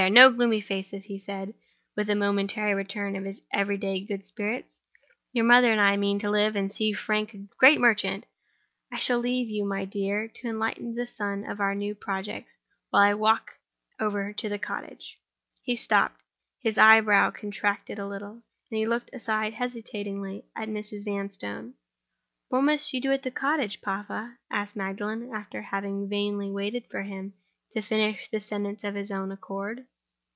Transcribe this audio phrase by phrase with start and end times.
[0.09, 1.53] no gloomy faces," he said,
[1.95, 4.81] with a momentary return of his every day good spirits.
[5.31, 8.25] "Your mother and I mean to live and see Frank a great merchant.
[8.91, 12.57] I shall leave you, my dear, to enlighten the son on our new projects,
[12.89, 13.51] while I walk
[13.99, 15.19] over to the cottage—"
[15.61, 16.23] He stopped;
[16.59, 18.41] his eyebrows contracted a little;
[18.71, 21.05] and he looked aside hesitatingly at Mrs.
[21.05, 21.75] Vanstone.
[22.49, 27.03] "What must you do at the cottage, papa?" asked Magdalen, after having vainly waited for
[27.03, 27.33] him
[27.73, 29.85] to finish the sentence of his own accord.